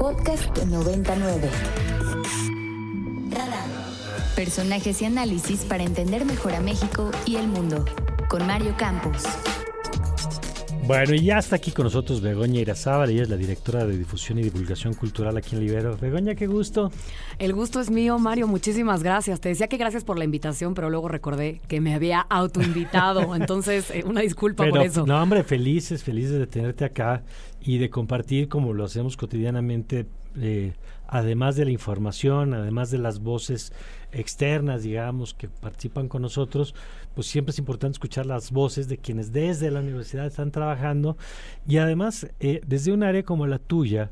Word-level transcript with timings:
Podcast 0.00 0.56
99. 0.64 1.50
Personajes 4.34 5.02
y 5.02 5.04
análisis 5.04 5.60
para 5.66 5.82
entender 5.82 6.24
mejor 6.24 6.54
a 6.54 6.60
México 6.62 7.10
y 7.26 7.36
el 7.36 7.46
mundo. 7.48 7.84
Con 8.30 8.46
Mario 8.46 8.74
Campos. 8.78 9.24
Bueno, 10.86 11.14
y 11.14 11.22
ya 11.22 11.38
está 11.38 11.56
aquí 11.56 11.70
con 11.70 11.84
nosotros 11.84 12.20
Begoña 12.20 12.60
Irazábal, 12.60 13.10
ella 13.10 13.22
es 13.22 13.28
la 13.28 13.36
directora 13.36 13.84
de 13.84 13.96
difusión 13.96 14.38
y 14.38 14.42
divulgación 14.42 14.94
cultural 14.94 15.36
aquí 15.36 15.54
en 15.54 15.60
Libero. 15.60 15.96
Begoña, 15.96 16.34
qué 16.34 16.46
gusto. 16.46 16.90
El 17.38 17.52
gusto 17.52 17.80
es 17.80 17.90
mío, 17.90 18.18
Mario, 18.18 18.48
muchísimas 18.48 19.02
gracias. 19.02 19.40
Te 19.40 19.50
decía 19.50 19.68
que 19.68 19.76
gracias 19.76 20.02
por 20.02 20.18
la 20.18 20.24
invitación, 20.24 20.74
pero 20.74 20.90
luego 20.90 21.08
recordé 21.08 21.60
que 21.68 21.80
me 21.80 21.94
había 21.94 22.20
autoinvitado, 22.20 23.34
entonces 23.36 23.90
eh, 23.90 24.02
una 24.04 24.22
disculpa 24.22 24.68
por 24.68 24.82
eso. 24.82 25.06
No, 25.06 25.22
hombre, 25.22 25.44
felices, 25.44 26.02
felices 26.02 26.38
de 26.38 26.46
tenerte 26.46 26.84
acá 26.84 27.22
y 27.60 27.78
de 27.78 27.88
compartir 27.88 28.48
como 28.48 28.72
lo 28.72 28.84
hacemos 28.84 29.16
cotidianamente, 29.16 30.06
eh, 30.36 30.74
además 31.08 31.56
de 31.56 31.64
la 31.64 31.70
información, 31.72 32.54
además 32.54 32.90
de 32.90 32.98
las 32.98 33.20
voces 33.20 33.72
externas, 34.12 34.82
digamos, 34.82 35.34
que 35.34 35.48
participan 35.48 36.08
con 36.08 36.22
nosotros, 36.22 36.74
pues 37.14 37.26
siempre 37.26 37.50
es 37.50 37.58
importante 37.58 37.96
escuchar 37.96 38.26
las 38.26 38.50
voces 38.50 38.88
de 38.88 38.98
quienes 38.98 39.32
desde 39.32 39.70
la 39.70 39.80
universidad 39.80 40.26
están 40.26 40.50
trabajando 40.50 41.16
y 41.66 41.78
además 41.78 42.28
eh, 42.40 42.60
desde 42.66 42.92
un 42.92 43.02
área 43.02 43.22
como 43.24 43.46
la 43.46 43.58
tuya, 43.58 44.10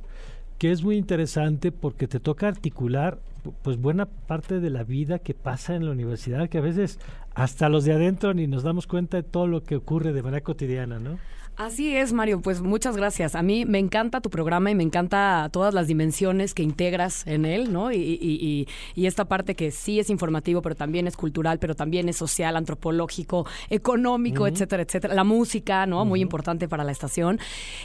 que 0.58 0.72
es 0.72 0.82
muy 0.82 0.96
interesante 0.96 1.70
porque 1.70 2.08
te 2.08 2.20
toca 2.20 2.48
articular 2.48 3.18
pues 3.62 3.78
buena 3.78 4.06
parte 4.06 4.60
de 4.60 4.70
la 4.70 4.82
vida 4.82 5.20
que 5.20 5.34
pasa 5.34 5.74
en 5.74 5.84
la 5.84 5.92
universidad, 5.92 6.48
que 6.48 6.58
a 6.58 6.62
veces 6.62 6.98
hasta 7.34 7.68
los 7.68 7.84
de 7.84 7.92
adentro 7.92 8.34
ni 8.34 8.46
nos 8.46 8.64
damos 8.64 8.86
cuenta 8.86 9.16
de 9.16 9.22
todo 9.22 9.46
lo 9.46 9.62
que 9.62 9.76
ocurre 9.76 10.12
de 10.12 10.22
manera 10.22 10.42
cotidiana, 10.42 10.98
¿no? 10.98 11.18
Así 11.58 11.96
es, 11.96 12.12
Mario. 12.12 12.40
Pues 12.40 12.62
muchas 12.62 12.96
gracias. 12.96 13.34
A 13.34 13.42
mí 13.42 13.64
me 13.64 13.80
encanta 13.80 14.20
tu 14.20 14.30
programa 14.30 14.70
y 14.70 14.76
me 14.76 14.84
encanta 14.84 15.48
todas 15.50 15.74
las 15.74 15.88
dimensiones 15.88 16.54
que 16.54 16.62
integras 16.62 17.26
en 17.26 17.44
él, 17.44 17.72
¿no? 17.72 17.90
Y, 17.90 18.68
esta 18.94 19.24
parte 19.24 19.56
que 19.56 19.72
sí 19.72 19.98
es 19.98 20.08
informativo, 20.08 20.62
pero 20.62 20.76
también 20.76 21.08
es 21.08 21.16
cultural, 21.16 21.58
pero 21.58 21.74
también 21.74 22.08
es 22.08 22.16
social, 22.16 22.56
antropológico, 22.56 23.46
económico, 23.70 24.46
etcétera, 24.46 24.84
etcétera. 24.84 25.14
La 25.14 25.24
música, 25.24 25.86
¿no? 25.86 26.04
Muy 26.04 26.20
importante 26.20 26.68
para 26.68 26.84
la 26.84 26.92
estación. 26.92 27.40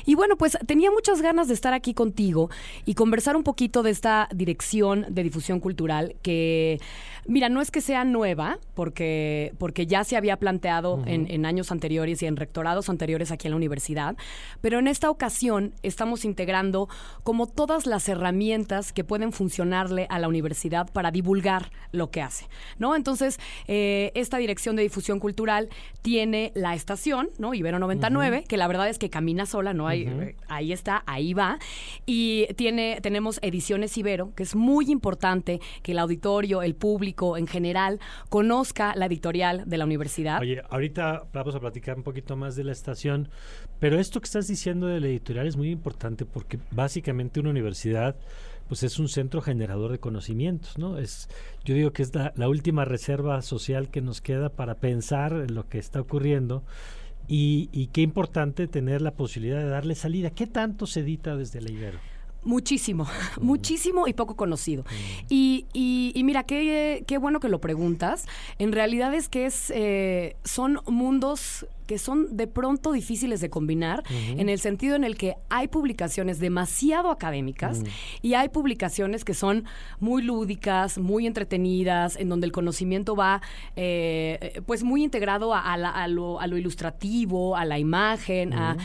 Y 0.05 0.13
bueno, 0.13 0.35
pues 0.37 0.55
tenía 0.67 0.91
muchas 0.91 1.23
ganas 1.23 1.47
de 1.47 1.55
estar 1.55 1.73
aquí 1.73 1.95
contigo 1.95 2.51
y 2.85 2.93
conversar 2.93 3.35
un 3.35 3.43
poquito 3.43 3.81
de 3.81 3.89
esta 3.89 4.29
dirección 4.35 5.07
de 5.09 5.23
difusión 5.23 5.59
cultural 5.59 6.15
que, 6.21 6.79
mira, 7.25 7.49
no 7.49 7.59
es 7.59 7.71
que 7.71 7.81
sea 7.81 8.03
nueva, 8.03 8.59
porque, 8.75 9.53
porque 9.57 9.87
ya 9.87 10.03
se 10.03 10.15
había 10.15 10.37
planteado 10.37 11.01
en, 11.07 11.25
en 11.31 11.47
años 11.47 11.71
anteriores 11.71 12.21
y 12.21 12.27
en 12.27 12.35
rectorados 12.35 12.89
anteriores 12.89 13.31
aquí 13.31 13.47
en 13.47 13.51
la 13.51 13.62
universidad, 13.63 14.15
pero 14.61 14.79
en 14.79 14.87
esta 14.87 15.09
ocasión 15.09 15.73
estamos 15.83 16.25
integrando 16.25 16.89
como 17.23 17.47
todas 17.47 17.85
las 17.85 18.09
herramientas 18.09 18.91
que 18.91 19.03
pueden 19.03 19.31
funcionarle 19.31 20.05
a 20.09 20.19
la 20.19 20.27
universidad 20.27 20.91
para 20.91 21.11
divulgar 21.11 21.71
lo 21.91 22.11
que 22.11 22.21
hace, 22.21 22.47
¿no? 22.77 22.95
Entonces, 22.95 23.39
eh, 23.67 24.11
esta 24.15 24.37
dirección 24.37 24.75
de 24.75 24.83
difusión 24.83 25.19
cultural 25.19 25.69
tiene 26.01 26.51
la 26.55 26.73
estación, 26.75 27.29
¿no? 27.37 27.53
Ibero 27.53 27.79
99, 27.79 28.43
que 28.47 28.57
la 28.57 28.67
verdad 28.67 28.89
es 28.89 28.99
que 28.99 29.09
camina 29.09 29.45
sola, 29.45 29.73
¿no? 29.73 29.87
Hay, 29.87 30.03
eh, 30.03 30.35
Ahí 30.47 30.73
está, 30.73 31.03
ahí 31.05 31.33
va. 31.33 31.59
Y 32.05 32.47
tiene, 32.55 32.99
tenemos 33.01 33.39
Ediciones 33.41 33.97
Ibero, 33.97 34.33
que 34.35 34.43
es 34.43 34.55
muy 34.55 34.91
importante 34.91 35.61
que 35.81 35.93
el 35.93 35.99
auditorio, 35.99 36.61
el 36.61 36.75
público 36.75 37.37
en 37.37 37.47
general, 37.47 37.99
conozca 38.29 38.93
la 38.95 39.05
editorial 39.05 39.63
de 39.65 39.77
la 39.77 39.85
universidad. 39.85 40.41
Oye, 40.41 40.61
ahorita 40.69 41.23
vamos 41.31 41.55
a 41.55 41.59
platicar 41.59 41.97
un 41.97 42.03
poquito 42.03 42.35
más 42.35 42.55
de 42.55 42.63
la 42.63 42.71
estación, 42.71 43.29
pero 43.79 43.99
esto 43.99 44.19
que 44.21 44.25
estás 44.25 44.47
diciendo 44.47 44.87
de 44.87 44.99
la 44.99 45.07
editorial 45.07 45.47
es 45.47 45.57
muy 45.57 45.69
importante 45.69 46.25
porque 46.25 46.59
básicamente 46.71 47.39
una 47.39 47.49
universidad 47.49 48.15
pues 48.67 48.83
es 48.83 48.97
un 48.97 49.09
centro 49.09 49.41
generador 49.41 49.91
de 49.91 49.99
conocimientos, 49.99 50.77
¿no? 50.77 50.97
Es, 50.97 51.27
yo 51.65 51.75
digo 51.75 51.91
que 51.91 52.01
es 52.01 52.11
la, 52.15 52.47
última 52.47 52.85
reserva 52.85 53.41
social 53.41 53.89
que 53.89 54.01
nos 54.01 54.21
queda 54.21 54.49
para 54.49 54.75
pensar 54.75 55.33
en 55.33 55.53
lo 55.53 55.67
que 55.67 55.79
está 55.79 55.99
ocurriendo 55.99 56.63
y, 57.27 57.69
y 57.71 57.87
qué 57.87 58.01
importante 58.01 58.67
tener 58.67 59.01
la 59.01 59.11
posibilidad 59.11 59.59
de 59.59 59.67
darle 59.67 59.95
salida. 59.95 60.29
¿Qué 60.29 60.47
tanto 60.47 60.87
se 60.87 61.01
edita 61.01 61.35
desde 61.35 61.61
la 61.61 61.71
Ibero? 61.71 61.99
Muchísimo, 62.45 63.07
muchísimo 63.41 64.07
y 64.07 64.13
poco 64.13 64.35
conocido. 64.35 64.83
Y, 65.29 65.65
y, 65.73 66.21
mira, 66.23 66.43
qué, 66.43 67.03
qué, 67.07 67.17
bueno 67.17 67.39
que 67.39 67.49
lo 67.49 67.59
preguntas. 67.59 68.25
En 68.59 68.71
realidad 68.71 69.13
es 69.13 69.29
que 69.29 69.45
es, 69.45 69.71
eh, 69.73 70.35
son 70.43 70.79
mundos 70.85 71.65
que 71.85 71.97
son 71.97 72.35
de 72.35 72.47
pronto 72.47 72.91
difíciles 72.91 73.41
de 73.41 73.49
combinar 73.49 74.03
en 74.09 74.49
el 74.49 74.59
sentido 74.59 74.95
en 74.95 75.03
el 75.03 75.17
que 75.17 75.35
hay 75.49 75.67
publicaciones 75.67 76.39
demasiado 76.39 77.09
académicas 77.09 77.81
y 78.21 78.33
hay 78.33 78.49
publicaciones 78.49 79.25
que 79.25 79.33
son 79.33 79.65
muy 79.99 80.21
lúdicas, 80.21 80.97
muy 80.97 81.27
entretenidas, 81.27 82.15
en 82.15 82.29
donde 82.29 82.45
el 82.45 82.51
conocimiento 82.51 83.15
va 83.15 83.41
eh, 83.75 84.61
pues 84.65 84.83
muy 84.83 85.03
integrado 85.03 85.53
a, 85.53 85.77
lo, 86.07 86.39
a, 86.39 86.47
lo, 86.47 86.57
ilustrativo, 86.57 87.55
a 87.55 87.65
la 87.65 87.79
imagen, 87.79 88.53
a 88.53 88.77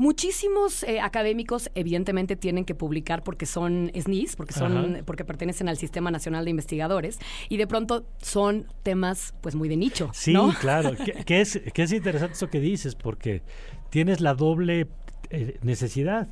Muchísimos 0.00 0.82
eh, 0.84 0.98
académicos, 0.98 1.70
evidentemente, 1.74 2.34
tienen 2.34 2.64
que 2.64 2.74
publicar 2.74 3.22
porque 3.22 3.44
son 3.44 3.92
SNIS, 3.94 4.34
porque 4.34 4.54
son, 4.54 5.02
porque 5.04 5.26
pertenecen 5.26 5.68
al 5.68 5.76
Sistema 5.76 6.10
Nacional 6.10 6.46
de 6.46 6.50
Investigadores, 6.50 7.18
y 7.50 7.58
de 7.58 7.66
pronto 7.66 8.06
son 8.16 8.66
temas, 8.82 9.34
pues, 9.42 9.54
muy 9.54 9.68
de 9.68 9.76
nicho. 9.76 10.08
Sí, 10.14 10.34
claro. 10.58 10.94
que, 11.26 11.42
es, 11.42 11.60
que 11.74 11.82
es 11.82 11.92
interesante 11.92 12.34
eso 12.40 12.48
que 12.48 12.60
dices, 12.60 12.94
porque 12.94 13.42
tienes 13.90 14.22
la 14.22 14.34
doble 14.34 14.88
eh, 15.28 15.58
necesidad. 15.62 16.28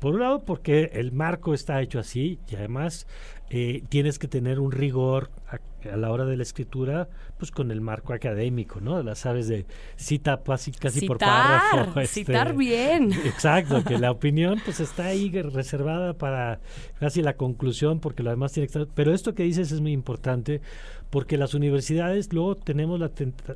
Por 0.00 0.14
un 0.14 0.20
lado, 0.20 0.44
porque 0.44 0.90
el 0.94 1.12
marco 1.12 1.54
está 1.54 1.80
hecho 1.80 2.00
así 2.00 2.40
y 2.50 2.56
además 2.56 3.06
eh, 3.50 3.84
tienes 3.88 4.18
que 4.18 4.26
tener 4.26 4.58
un 4.58 4.72
rigor 4.72 5.30
a, 5.48 5.96
la 5.96 6.10
hora 6.10 6.24
de 6.24 6.36
la 6.36 6.42
escritura, 6.42 7.08
pues 7.38 7.52
con 7.52 7.70
el 7.70 7.80
marco 7.80 8.12
académico, 8.12 8.80
¿no? 8.80 9.00
Las 9.02 9.20
sabes 9.20 9.46
de 9.46 9.64
cita 9.94 10.42
casi, 10.44 10.72
casi 10.72 11.06
por 11.06 11.18
párrafo. 11.18 12.00
Este, 12.00 12.24
citar 12.24 12.56
bien. 12.56 13.12
Exacto, 13.12 13.84
que 13.84 13.96
la 13.98 14.10
opinión 14.10 14.60
pues 14.64 14.80
está 14.80 15.04
ahí 15.04 15.30
reservada 15.30 16.14
para 16.14 16.58
casi 16.98 17.22
la 17.22 17.34
conclusión, 17.36 18.00
porque 18.00 18.24
lo 18.24 18.30
demás 18.30 18.52
tiene 18.52 18.66
que 18.66 18.78
estar... 18.78 18.92
Pero 18.92 19.14
esto 19.14 19.34
que 19.34 19.44
dices 19.44 19.70
es 19.70 19.80
muy 19.80 19.92
importante, 19.92 20.60
porque 21.10 21.38
las 21.38 21.54
universidades 21.54 22.32
luego 22.32 22.56
tenemos 22.56 22.98
la, 22.98 23.10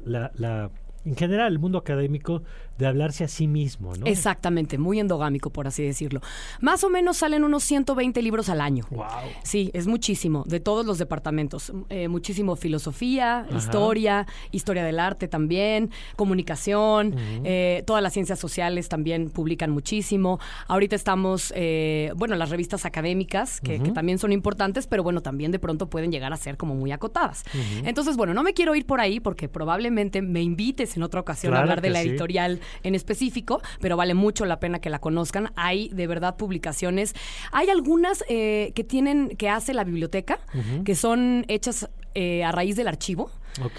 la, 0.05 0.31
la 0.37 0.71
en 1.05 1.17
general 1.17 1.53
el 1.53 1.59
mundo 1.59 1.79
académico 1.79 2.43
de 2.79 2.87
hablarse 2.87 3.25
a 3.25 3.29
sí 3.29 3.49
mismo, 3.49 3.95
¿no? 3.97 4.07
Exactamente, 4.07 4.79
muy 4.79 5.01
endogámico, 5.01 5.51
por 5.51 5.67
así 5.67 5.83
decirlo. 5.83 6.21
Más 6.61 6.85
o 6.85 6.91
menos 6.91 7.19
salen 7.19 7.43
unos 7.43 7.65
120 7.65 8.23
libros 8.23 8.49
al 8.49 8.61
año. 8.61 8.87
Wow. 8.91 9.07
Sí, 9.43 9.71
es 9.75 9.89
muchísimo, 9.89 10.45
de 10.47 10.61
todos 10.61 10.87
los 10.87 10.99
departamentos. 10.99 11.73
Eh, 11.89 12.07
muchísimo 12.07 12.55
filosofía, 12.55 13.47
historia, 13.57 14.27
historia 14.53 14.85
del 14.85 15.01
arte 15.01 15.27
también, 15.27 15.91
comunicación, 16.15 17.17
eh, 17.45 17.83
todas 17.85 18.03
las 18.03 18.13
ciencias 18.13 18.39
sociales 18.39 18.89
también 18.89 19.31
publican 19.31 19.71
muchísimo. 19.71 20.39
Ahorita 20.69 20.95
estamos, 20.95 21.53
eh, 21.57 22.13
bueno, 22.15 22.37
las 22.37 22.51
revistas 22.51 22.85
académicas, 22.85 23.61
que, 23.61 23.79
también 23.79 24.19
son 24.19 24.31
importantes, 24.31 24.87
pero 24.87 25.03
bueno, 25.03 25.21
también 25.21 25.51
de 25.51 25.59
pronto 25.59 25.89
pueden 25.89 26.13
llegar 26.13 26.33
a 26.33 26.37
ser 26.37 26.57
como 26.57 26.77
muy 26.77 26.93
acotadas. 26.93 27.43
Entonces, 27.85 28.17
bueno, 28.17 28.35
no 28.35 28.45
me 28.45 28.53
quiero 28.53 28.77
ir 28.77 28.87
por 28.87 29.01
ahí 29.01 29.19
porque 29.19 29.49
probablemente 29.49 30.23
me 30.23 30.43
invites 30.43 30.97
en 30.99 31.03
otra 31.03 31.21
ocasión 31.21 31.55
hablar 31.55 31.81
de 31.81 31.91
la 31.91 32.03
editorial 32.03 32.61
en 32.83 32.95
específico, 32.95 33.63
pero 33.81 33.97
vale 33.97 34.15
mucho 34.15 34.45
la 34.45 34.61
pena 34.61 34.81
que 34.81 34.91
la 34.91 34.99
conozcan. 34.99 35.53
Hay 35.57 35.89
de 35.89 36.07
verdad 36.07 36.37
publicaciones. 36.37 37.15
Hay 37.53 37.71
algunas 37.71 38.25
eh, 38.29 38.73
que 38.75 38.85
tienen, 38.85 39.31
que 39.37 39.49
hace 39.49 39.73
la 39.75 39.85
biblioteca, 39.85 40.39
que 40.85 40.95
son 40.95 41.45
hechas 41.49 41.89
eh, 42.15 42.45
a 42.45 42.53
raíz 42.53 42.77
del 42.77 42.89
archivo. 42.89 43.31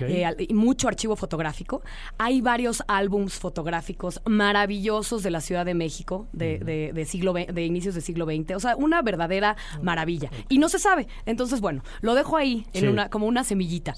Eh, 0.02 0.48
mucho 0.54 0.88
archivo 0.88 1.16
fotográfico. 1.16 1.82
Hay 2.18 2.42
varios 2.42 2.84
álbums 2.88 3.36
fotográficos 3.36 4.22
maravillosos 4.26 5.24
de 5.24 5.32
la 5.32 5.42
Ciudad 5.42 5.66
de 5.66 5.74
México 5.74 6.28
de, 6.34 7.06
siglo 7.08 7.34
de 7.34 7.66
inicios 7.66 7.96
del 7.96 8.04
siglo 8.04 8.26
XX. 8.26 8.56
O 8.56 8.60
sea, 8.60 8.76
una 8.76 9.02
verdadera 9.02 9.56
maravilla. 9.82 10.30
Y 10.50 10.58
no 10.58 10.70
se 10.70 10.80
sabe. 10.80 11.08
Entonces, 11.26 11.62
bueno, 11.62 11.84
lo 12.02 12.16
dejo 12.16 12.38
ahí 12.38 12.66
en 12.74 12.90
una, 12.90 13.10
como 13.10 13.28
una 13.28 13.44
semillita. 13.44 13.96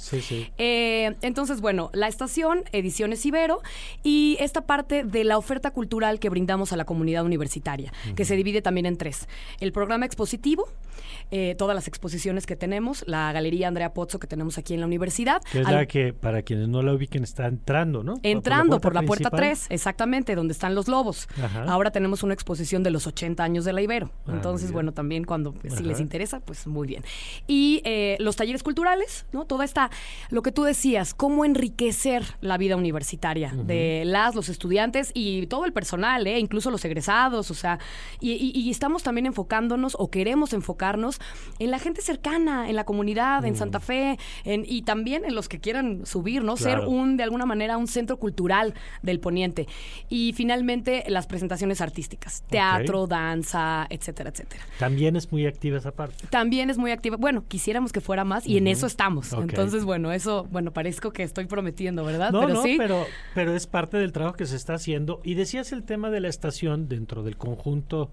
Eh, 0.57 1.15
entonces, 1.21 1.61
bueno, 1.61 1.89
la 1.93 2.07
estación, 2.07 2.63
Ediciones 2.71 3.25
Ibero, 3.25 3.61
y 4.03 4.37
esta 4.39 4.61
parte 4.61 5.03
de 5.03 5.23
la 5.23 5.37
oferta 5.37 5.71
cultural 5.71 6.19
que 6.19 6.29
brindamos 6.29 6.73
a 6.73 6.77
la 6.77 6.85
comunidad 6.85 7.25
universitaria, 7.25 7.91
que 8.15 8.25
se 8.25 8.35
divide 8.35 8.61
también 8.61 8.85
en 8.85 8.97
tres. 8.97 9.27
El 9.59 9.71
programa 9.71 10.05
expositivo, 10.05 10.67
todas 11.57 11.75
las 11.75 11.87
exposiciones 11.87 12.45
que 12.45 12.55
tenemos, 12.55 13.03
la 13.07 13.31
Galería 13.31 13.67
Andrea 13.67 13.93
Pozzo 13.93 14.19
que 14.19 14.27
tenemos 14.27 14.57
aquí 14.57 14.73
en 14.73 14.81
la 14.81 14.85
universidad, 14.85 15.41
Que 15.51 15.61
es 15.61 15.69
la 15.69 15.85
que, 15.85 16.13
para 16.13 16.41
quienes 16.41 16.67
no 16.67 16.81
la 16.81 16.93
ubiquen, 16.93 17.23
está 17.23 17.47
entrando, 17.47 18.03
¿no? 18.03 18.15
Entrando 18.23 18.79
por 18.79 18.93
la 18.93 19.03
puerta, 19.03 19.29
3, 19.29 19.67
exactamente, 19.69 20.35
donde 20.35 20.51
están 20.51 20.75
los 20.75 20.87
lobos. 20.87 21.27
Ahora 21.67 21.91
tenemos 21.91 22.23
una 22.23 22.33
exposición 22.33 22.83
de 22.83 22.91
los 22.91 23.07
80 23.07 23.43
años 23.43 23.65
de 23.65 23.73
la 23.73 23.81
Ibero. 23.81 24.11
Ah, 24.25 24.31
Entonces, 24.33 24.71
bueno, 24.71 24.91
también 24.91 25.23
cuando, 25.23 25.53
si 25.67 25.83
les 25.83 25.99
interesa, 25.99 26.39
pues 26.39 26.67
muy 26.67 26.87
bien. 26.87 27.03
Y 27.47 27.81
eh, 27.85 28.17
los 28.19 28.35
talleres 28.35 28.63
culturales, 28.63 29.25
¿no? 29.31 29.45
Toda 29.45 29.65
esta, 29.65 29.89
lo 30.29 30.41
que 30.41 30.51
tú 30.51 30.63
decías, 30.63 31.13
cómo 31.13 31.45
enriquecer 31.45 32.23
la 32.41 32.57
vida 32.57 32.75
universitaria 32.75 33.53
de 33.53 34.03
las, 34.05 34.35
los 34.35 34.49
estudiantes 34.49 35.11
y 35.13 35.47
todo 35.47 35.65
el 35.65 35.73
personal, 35.73 36.25
¿eh? 36.27 36.39
incluso 36.39 36.71
los 36.71 36.83
egresados, 36.85 37.51
o 37.51 37.53
sea, 37.53 37.79
y, 38.19 38.69
estamos 38.71 39.03
también 39.03 39.25
enfocándonos 39.25 39.95
o 39.99 40.09
queremos 40.09 40.53
enfocarnos 40.81 41.19
en 41.59 41.71
la 41.71 41.79
gente 41.79 42.01
cercana, 42.01 42.69
en 42.69 42.75
la 42.75 42.85
comunidad, 42.85 43.45
en 43.45 43.55
Santa 43.55 43.79
mm. 43.79 43.81
Fe, 43.81 44.17
y 44.45 44.81
también 44.81 45.25
en 45.25 45.35
los 45.35 45.47
que 45.47 45.59
quieran 45.59 46.05
subir, 46.05 46.43
¿no? 46.43 46.57
Ser 46.57 46.79
un, 46.79 47.17
de 47.17 47.23
alguna 47.23 47.45
manera, 47.45 47.77
un 47.77 47.87
centro 47.87 48.17
cultural 48.17 48.73
del 49.03 49.19
poniente. 49.19 49.67
Y 50.09 50.33
finalmente, 50.33 51.03
las 51.07 51.27
presentaciones 51.27 51.81
artísticas, 51.81 52.43
teatro, 52.49 53.05
danza, 53.05 53.85
etcétera, 53.89 54.31
etcétera. 54.31 54.63
También 54.79 55.15
es 55.15 55.31
muy 55.31 55.45
activa 55.45 55.77
esa 55.77 55.91
parte. 55.91 56.25
También 56.29 56.69
es 56.69 56.77
muy 56.77 56.91
activa. 56.91 57.17
Bueno, 57.17 57.43
quisiéramos 57.47 57.91
que 57.91 58.01
fuera 58.01 58.23
más 58.23 58.47
y 58.47 58.57
en 58.57 58.67
eso 58.67 58.87
estamos. 58.87 59.33
Entonces, 59.33 59.85
bueno, 59.85 60.11
eso, 60.11 60.47
bueno, 60.51 60.71
parezco 60.71 61.11
que 61.11 61.23
estoy 61.23 61.45
prometiendo, 61.45 62.03
¿verdad? 62.03 62.31
No, 62.31 62.41
pero 62.41 62.53
no, 62.53 62.63
pero, 62.63 63.05
pero 63.35 63.55
es 63.55 63.67
parte 63.67 63.97
del 63.97 64.11
trabajo 64.11 64.35
que 64.35 64.45
se 64.45 64.55
está 64.55 64.73
haciendo. 64.73 65.21
Y 65.23 65.35
decías 65.35 65.71
el 65.71 65.83
tema 65.83 66.09
de 66.09 66.21
la 66.21 66.27
estación 66.27 66.87
dentro 66.87 67.23
del 67.23 67.37
conjunto 67.37 68.11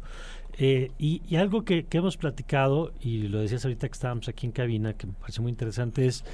eh, 0.61 0.91
y, 0.99 1.37
algo 1.37 1.65
que, 1.65 1.87
hemos 1.93 2.17
platicado, 2.17 2.93
y 3.01 3.29
lo 3.29 3.39
decías 3.39 3.65
ahorita 3.65 3.89
que 3.89 3.93
estábamos 3.93 4.29
aquí 4.29 4.45
en 4.45 4.53
cabina, 4.53 4.93
que 4.93 5.07
me 5.07 5.13
parece 5.13 5.41
muy 5.41 5.51
interesante, 5.51 6.05
es, 6.07 6.25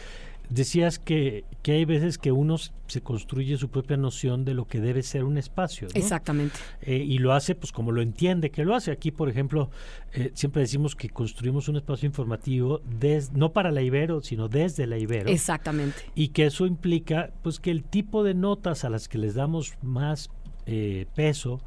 decías 0.48 0.98
que, 0.98 1.44
que 1.62 1.72
hay 1.72 1.84
veces 1.84 2.16
que 2.16 2.32
uno 2.32 2.56
se 2.86 3.02
construye 3.02 3.58
su 3.58 3.68
propia 3.68 3.98
noción 3.98 4.46
de 4.46 4.54
lo 4.54 4.66
que 4.66 4.80
debe 4.80 5.02
ser 5.02 5.24
un 5.24 5.36
espacio. 5.36 5.88
Exactamente. 5.92 6.56
Eh, 6.80 7.04
y 7.06 7.18
lo 7.18 7.34
hace 7.34 7.54
pues 7.54 7.70
como 7.70 7.92
lo 7.92 8.00
entiende 8.00 8.50
que 8.50 8.64
lo 8.64 8.74
hace. 8.74 8.92
Aquí, 8.92 9.10
por 9.10 9.28
ejemplo, 9.28 9.70
eh, 10.14 10.30
siempre 10.32 10.62
decimos 10.62 10.96
que 10.96 11.10
construimos 11.10 11.68
un 11.68 11.76
espacio 11.76 12.06
informativo 12.06 12.80
des, 12.84 13.32
no 13.32 13.52
para 13.52 13.70
la 13.72 13.82
Ibero, 13.82 14.22
sino 14.22 14.48
desde 14.48 14.86
la 14.86 14.96
Ibero. 14.96 15.28
Exactamente. 15.28 15.98
Y 16.14 16.28
que 16.28 16.46
eso 16.46 16.64
implica 16.64 17.30
pues 17.42 17.60
que 17.60 17.70
el 17.70 17.84
tipo 17.84 18.24
de 18.24 18.32
notas 18.32 18.84
a 18.84 18.90
las 18.90 19.06
que 19.06 19.18
les 19.18 19.34
damos 19.34 19.74
más 19.82 20.30
peso, 21.14 21.60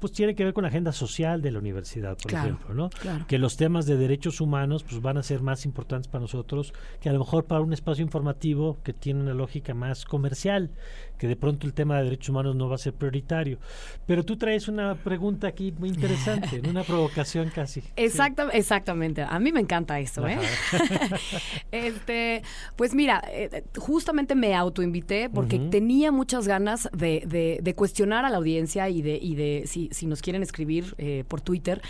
pues 0.00 0.12
tiene 0.12 0.34
que 0.34 0.44
ver 0.44 0.54
con 0.54 0.62
la 0.62 0.68
agenda 0.68 0.92
social 0.92 1.42
de 1.42 1.52
la 1.52 1.58
universidad, 1.58 2.16
por 2.16 2.32
ejemplo, 2.32 2.74
¿no? 2.74 2.90
Que 3.28 3.38
los 3.38 3.56
temas 3.56 3.86
de 3.86 3.96
derechos 3.96 4.40
humanos 4.40 4.82
pues 4.82 5.00
van 5.00 5.18
a 5.18 5.22
ser 5.22 5.42
más 5.42 5.64
importantes 5.64 6.08
para 6.08 6.22
nosotros 6.22 6.72
que 7.00 7.08
a 7.08 7.12
lo 7.12 7.18
mejor 7.18 7.44
para 7.44 7.60
un 7.60 7.72
espacio 7.72 8.02
informativo 8.02 8.78
que 8.82 8.92
tiene 8.92 9.20
una 9.20 9.34
lógica 9.34 9.74
más 9.74 10.04
comercial, 10.04 10.70
que 11.18 11.28
de 11.28 11.36
pronto 11.36 11.66
el 11.66 11.74
tema 11.74 11.98
de 11.98 12.04
derechos 12.04 12.30
humanos 12.30 12.56
no 12.56 12.68
va 12.68 12.76
a 12.76 12.78
ser 12.78 12.94
prioritario. 12.94 13.58
Pero 14.06 14.24
tú 14.24 14.36
traes 14.36 14.68
una 14.68 14.94
pregunta 14.94 15.48
aquí 15.48 15.70
muy 15.72 15.90
interesante, 15.90 16.62
una 16.68 16.82
provocación 16.82 17.50
casi. 17.54 17.82
Exactamente, 17.96 19.22
a 19.22 19.38
mí 19.38 19.52
me 19.52 19.60
encanta 19.60 20.00
eso, 20.00 20.26
¿eh? 20.26 20.38
este, 21.72 22.42
pues 22.76 22.94
mira, 22.94 23.22
eh, 23.30 23.64
justamente 23.76 24.34
me 24.34 24.54
autoinvité 24.54 25.28
porque 25.28 25.58
tenía 25.58 26.10
muchas 26.10 26.48
ganas 26.48 26.88
de, 26.92 27.60
de, 27.62 27.74
cuestionar 27.74 28.24
a 28.24 28.30
la 28.30 28.38
audiencia 28.38 28.88
y 28.88 29.02
de, 29.02 29.18
y 29.20 29.34
de 29.34 29.64
si, 29.66 29.89
si 29.90 30.06
nos 30.06 30.22
quieren 30.22 30.42
escribir 30.42 30.94
eh, 30.98 31.24
por 31.28 31.40
Twitter, 31.40 31.82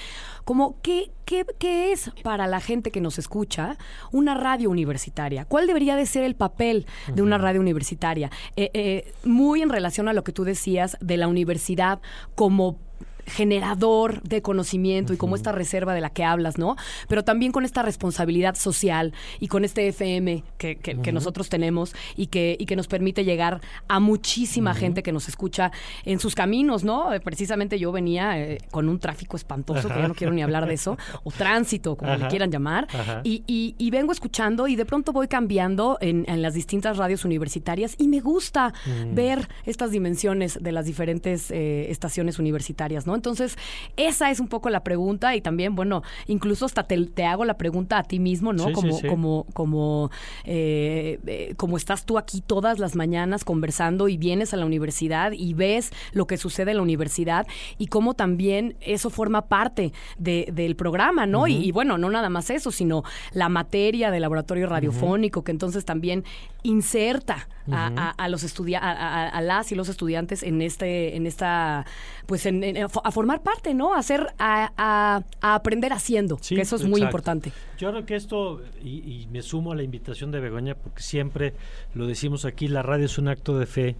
como 0.45 0.81
¿qué, 0.83 1.11
qué, 1.25 1.45
qué 1.59 1.93
es 1.93 2.11
para 2.23 2.47
la 2.47 2.61
gente 2.61 2.91
que 2.91 3.01
nos 3.01 3.19
escucha 3.19 3.77
una 4.13 4.35
radio 4.35 4.71
universitaria? 4.71 5.45
¿Cuál 5.45 5.67
debería 5.67 5.97
de 5.97 6.07
ser 6.07 6.25
el 6.25 6.35
papel 6.35 6.87
de 7.15 7.23
una 7.23 7.39
radio 7.39 7.61
universitaria? 7.61 8.31
Eh, 8.57 8.71
eh, 8.75 9.13
muy 9.25 9.63
en 9.63 9.71
relación 9.71 10.09
a 10.09 10.13
lo 10.13 10.25
que 10.25 10.33
tú 10.33 10.45
decías 10.45 10.97
de 11.01 11.17
la 11.17 11.29
universidad 11.29 12.01
como 12.35 12.79
generador 13.27 14.23
de 14.23 14.43
conocimiento 14.43 15.13
y 15.13 15.17
como 15.17 15.37
esta 15.37 15.53
reserva 15.53 15.95
de 15.95 16.01
la 16.01 16.11
que 16.11 16.25
hablas, 16.25 16.59
¿no? 16.59 16.77
Pero 17.09 17.25
también 17.25 17.53
con 17.53 17.65
esta 17.65 17.83
responsabilidad 17.83 18.55
social 18.55 19.13
y 19.39 19.49
con 19.49 19.65
este 19.65 19.89
FM 19.89 20.45
que, 20.59 20.77
que, 20.77 21.13
nosotros 21.13 21.49
tenemos 21.49 21.95
y 22.17 22.27
que, 22.27 22.57
y 22.59 22.67
que 22.67 22.77
nos 22.77 22.87
permite 22.87 23.25
llegar 23.25 23.61
a 23.89 23.99
muchísima 24.01 24.75
gente 24.75 25.03
que 25.03 25.13
nos 25.13 25.29
escucha 25.29 25.73
en 26.05 26.21
sus 26.21 26.35
caminos, 26.35 26.85
¿no? 26.85 27.13
Eh, 27.13 27.21
precisamente 27.21 27.79
yo 27.79 27.91
venía 27.93 28.39
eh, 28.41 28.59
con 28.71 28.89
un 28.89 28.99
tráfico 28.99 29.37
espantoso, 29.37 29.89
que 29.89 29.99
ya 29.99 30.09
no 30.09 30.15
quiero 30.15 30.33
ni 30.33 30.43
hablar 30.43 30.67
de 30.67 30.75
eso, 30.75 30.97
o 31.25 31.31
tránsito, 31.31 31.97
como 31.97 32.15
le 32.15 32.29
quieran 32.29 32.51
llamar, 32.51 32.87
y, 33.25 33.43
y, 33.47 33.91
vengo 33.91 34.13
escuchando 34.13 34.69
y 34.69 34.77
de 34.77 34.85
pronto 34.85 35.13
voy 35.13 35.27
cambiando 35.27 35.99
en, 36.01 36.25
en 36.29 36.43
las 36.43 36.55
distintas 36.55 36.97
radios 36.97 37.25
universitarias 37.25 37.97
y 37.99 38.07
me 38.07 38.21
gusta 38.21 38.73
mm. 38.87 39.15
ver 39.15 39.49
estas 39.67 39.91
dimensiones 39.91 40.63
de 40.63 40.73
las 40.73 40.87
diferentes 40.87 41.51
eh, 41.51 41.91
estaciones 41.91 42.39
universitarias, 42.39 43.07
¿no? 43.07 43.10
Entonces, 43.15 43.57
esa 43.97 44.31
es 44.31 44.41
un 44.41 44.49
poco 44.49 44.71
la 44.71 44.83
pregunta 44.85 45.35
y 45.37 45.41
también, 45.41 45.75
bueno, 45.75 46.03
incluso 46.27 46.67
hasta 46.67 46.85
te, 46.85 47.25
hago 47.25 47.45
la 47.45 47.57
pregunta 47.57 47.99
a 47.99 48.03
ti 48.03 48.19
mismo, 48.19 48.53
¿no? 48.53 48.73
como, 48.73 49.01
como, 49.03 49.47
como, 49.53 50.11
eh, 50.45 51.19
eh, 51.27 51.55
como 51.57 51.77
estás 51.77 52.05
tú 52.05 52.19
aquí 52.19 52.41
todas 52.41 52.79
las 52.79 52.97
mañanas 52.97 53.45
conversando 53.45 54.09
y 54.09 54.17
vienes 54.17 54.55
a 54.55 54.57
la 54.57 54.67
universidad 54.67 55.33
y 55.33 55.55
ves 55.55 55.91
lo 56.13 56.27
que 56.27 56.37
sucede 56.37 56.73
en 56.73 56.79
la 56.79 56.83
universidad 56.83 57.47
y 57.79 57.87
cómo 57.87 58.15
también 58.15 58.77
eso 58.81 59.11
forma 59.11 59.43
parte 59.43 59.93
del 60.19 60.77
programa, 60.77 61.27
¿no? 61.27 61.47
y, 61.47 61.71
bueno, 61.73 61.99
no 61.99 62.11
nada 62.11 62.29
más 62.29 62.51
eso, 62.51 62.71
sino 62.71 63.05
la 63.33 63.49
materia 63.49 64.11
del 64.11 64.23
laboratorio 64.23 64.67
radiofónico, 64.67 65.45
que 65.45 65.53
entonces 65.53 65.85
también 65.85 66.25
inserta 66.63 67.49
a, 67.71 68.29
los 68.29 68.43
estudiantes, 68.43 68.91
a, 68.91 69.41
las 69.41 69.73
y 69.73 69.75
los 69.75 69.89
estudiantes 69.89 70.43
en 70.43 70.63
este, 70.63 71.17
en 71.17 71.27
esta, 71.27 71.87
pues 72.27 72.47
a 72.47 73.11
formar 73.11 73.43
parte, 73.43 73.75
¿no? 73.75 73.95
A 73.95 73.99
hacer, 73.99 74.27
a, 74.39 75.23
aprender 75.41 75.93
haciendo, 75.93 76.37
que 76.37 76.61
eso 76.61 76.77
es 76.77 76.85
muy 76.85 77.03
importante. 77.03 77.53
Yo 77.79 77.91
creo 77.91 78.07
que 78.07 78.17
esto, 78.17 78.63
y, 78.83 79.23
y 79.23 79.29
me 79.31 79.43
sumo 79.43 79.73
a 79.73 79.77
la 79.77 79.83
invitación 79.83 80.31
de 80.31 80.41
Begoña, 80.41 80.75
porque 80.75 81.03
siempre 81.03 81.55
lo 81.95 82.07
decimos 82.07 82.45
aquí, 82.45 82.69
la 82.69 82.83
radio 82.83 83.07
es 83.07 83.19
un 83.19 83.29
acto 83.29 83.59
de 83.59 83.67
fe 83.67 83.97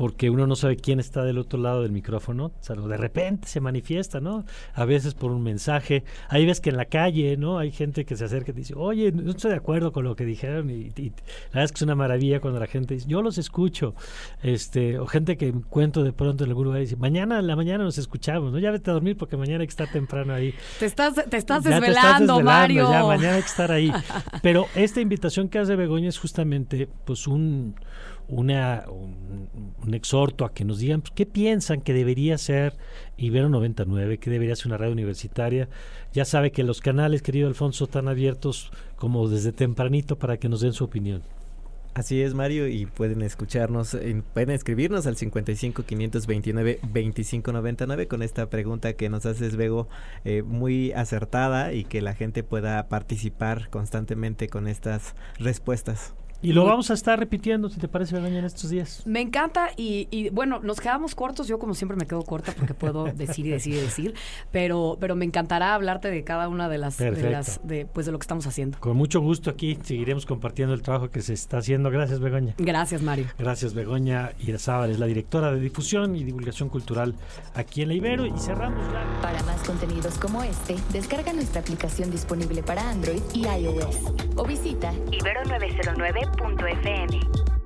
porque 0.00 0.30
uno 0.30 0.46
no 0.46 0.56
sabe 0.56 0.76
quién 0.76 0.98
está 0.98 1.24
del 1.24 1.36
otro 1.36 1.60
lado 1.60 1.82
del 1.82 1.92
micrófono, 1.92 2.46
o 2.46 2.62
sea, 2.62 2.74
de 2.74 2.96
repente 2.96 3.46
se 3.48 3.60
manifiesta, 3.60 4.18
¿no? 4.18 4.46
A 4.72 4.86
veces 4.86 5.12
por 5.12 5.30
un 5.30 5.42
mensaje, 5.42 6.04
hay 6.30 6.46
veces 6.46 6.62
que 6.62 6.70
en 6.70 6.78
la 6.78 6.86
calle, 6.86 7.36
¿no? 7.36 7.58
Hay 7.58 7.70
gente 7.70 8.06
que 8.06 8.16
se 8.16 8.24
acerca 8.24 8.52
y 8.52 8.54
dice, 8.54 8.72
oye, 8.74 9.12
no 9.12 9.30
estoy 9.30 9.50
de 9.50 9.58
acuerdo 9.58 9.92
con 9.92 10.04
lo 10.04 10.16
que 10.16 10.24
dijeron, 10.24 10.70
y, 10.70 10.84
la 10.84 11.12
verdad 11.48 11.64
es 11.64 11.72
que 11.72 11.76
es 11.76 11.82
una 11.82 11.96
maravilla 11.96 12.40
cuando 12.40 12.58
la 12.58 12.66
gente 12.66 12.94
dice, 12.94 13.06
yo 13.10 13.20
los 13.20 13.36
escucho, 13.36 13.94
este, 14.42 14.98
o 14.98 15.04
gente 15.04 15.36
que 15.36 15.48
encuentro 15.48 16.02
de 16.02 16.14
pronto 16.14 16.44
en 16.44 16.48
algún 16.48 16.64
lugar 16.64 16.80
y 16.80 16.84
dice, 16.84 16.96
mañana 16.96 17.38
en 17.38 17.46
la 17.46 17.54
mañana 17.54 17.84
nos 17.84 17.98
escuchamos, 17.98 18.54
¿no? 18.54 18.58
Ya 18.58 18.70
vete 18.70 18.88
a 18.90 18.94
dormir 18.94 19.18
porque 19.18 19.36
mañana 19.36 19.60
hay 19.60 19.66
que 19.66 19.72
estar 19.72 19.92
temprano 19.92 20.32
ahí. 20.32 20.54
Te 20.78 20.86
estás, 20.86 21.12
te 21.28 21.36
estás, 21.36 21.62
desvelando, 21.62 22.40
Mario. 22.40 22.90
Ya, 22.90 23.04
mañana 23.04 23.34
hay 23.34 23.42
que 23.42 23.48
estar 23.48 23.70
ahí. 23.70 23.92
Pero 24.42 24.64
esta 24.74 25.02
invitación 25.02 25.50
que 25.50 25.58
hace 25.58 25.76
Begoña 25.76 26.08
es 26.08 26.18
justamente, 26.18 26.88
pues, 27.04 27.26
un 27.26 27.74
una, 28.30 28.84
un, 28.88 29.94
exhorto 29.94 30.44
a 30.44 30.52
que 30.52 30.64
nos 30.64 30.78
digan 30.78 31.00
pues, 31.00 31.12
qué 31.14 31.26
piensan 31.26 31.80
que 31.80 31.92
debería 31.92 32.38
ser 32.38 32.76
Ibero 33.16 33.48
99, 33.48 34.18
qué 34.18 34.30
debería 34.30 34.56
ser 34.56 34.68
una 34.68 34.78
radio 34.78 34.92
universitaria. 34.92 35.68
Ya 36.12 36.24
sabe 36.24 36.52
que 36.52 36.62
los 36.62 36.80
canales, 36.80 37.22
querido 37.22 37.48
Alfonso, 37.48 37.84
están 37.84 38.08
abiertos 38.08 38.70
como 38.96 39.28
desde 39.28 39.52
tempranito 39.52 40.16
para 40.16 40.36
que 40.36 40.48
nos 40.48 40.60
den 40.60 40.72
su 40.72 40.84
opinión. 40.84 41.22
Así 41.92 42.22
es, 42.22 42.34
Mario, 42.34 42.68
y 42.68 42.86
pueden 42.86 43.20
escucharnos, 43.20 43.96
pueden 44.32 44.50
escribirnos 44.50 45.08
al 45.08 45.16
55 45.16 45.82
529 45.82 46.78
2599 46.82 48.06
con 48.06 48.22
esta 48.22 48.48
pregunta 48.48 48.92
que 48.92 49.08
nos 49.08 49.26
haces, 49.26 49.56
Bego, 49.56 49.88
eh, 50.24 50.42
muy 50.42 50.92
acertada 50.92 51.72
y 51.72 51.82
que 51.82 52.00
la 52.00 52.14
gente 52.14 52.44
pueda 52.44 52.88
participar 52.88 53.70
constantemente 53.70 54.48
con 54.48 54.68
estas 54.68 55.16
respuestas. 55.40 56.14
Y 56.42 56.52
lo 56.52 56.64
vamos 56.64 56.90
a 56.90 56.94
estar 56.94 57.18
repitiendo, 57.18 57.68
si 57.68 57.78
te 57.78 57.88
parece, 57.88 58.14
Begoña, 58.14 58.38
en 58.38 58.44
estos 58.44 58.70
días. 58.70 59.02
Me 59.04 59.20
encanta 59.20 59.70
y, 59.76 60.30
bueno, 60.30 60.60
nos 60.60 60.80
quedamos 60.80 61.14
cortos. 61.14 61.48
Yo 61.48 61.58
como 61.58 61.74
siempre 61.74 61.96
me 61.96 62.06
quedo 62.06 62.22
corta 62.22 62.52
porque 62.52 62.74
puedo 62.74 63.04
decir 63.14 63.46
y 63.46 63.50
decir 63.50 63.74
y 63.74 63.80
decir, 63.80 64.14
pero, 64.50 64.96
pero 65.00 65.16
me 65.16 65.24
encantará 65.24 65.74
hablarte 65.74 66.10
de 66.10 66.24
cada 66.24 66.48
una 66.48 66.68
de 66.68 66.78
las, 66.78 66.96
de 66.96 67.30
las 67.30 67.60
de, 67.66 67.86
pues 67.86 68.06
de 68.06 68.12
lo 68.12 68.18
que 68.18 68.24
estamos 68.24 68.46
haciendo. 68.46 68.78
Con 68.78 68.96
mucho 68.96 69.20
gusto 69.20 69.50
aquí 69.50 69.78
seguiremos 69.82 70.24
compartiendo 70.24 70.74
el 70.74 70.82
trabajo 70.82 71.10
que 71.10 71.20
se 71.20 71.34
está 71.34 71.58
haciendo. 71.58 71.90
Gracias, 71.90 72.20
Begoña. 72.20 72.54
Gracias, 72.58 73.02
Mario. 73.02 73.26
Gracias, 73.38 73.74
Begoña 73.74 74.32
Irazábal, 74.40 74.90
es 74.90 74.98
la 74.98 75.06
directora 75.06 75.52
de 75.52 75.60
difusión 75.60 76.16
y 76.16 76.24
divulgación 76.24 76.68
cultural 76.68 77.14
aquí 77.54 77.82
en 77.82 77.88
la 77.88 77.94
Ibero 77.94 78.26
y 78.26 78.32
cerramos 78.38 78.80
ya. 78.92 79.20
Para 79.20 79.42
más 79.42 79.62
contenidos 79.62 80.18
como 80.18 80.42
este, 80.42 80.76
descarga 80.92 81.32
nuestra 81.32 81.60
aplicación 81.60 82.10
disponible 82.10 82.62
para 82.62 82.88
Android 82.88 83.22
y 83.34 83.46
iOS 83.46 83.98
o 84.36 84.44
visita 84.44 84.92
ibero909 85.10 86.29
FM. 86.38 87.59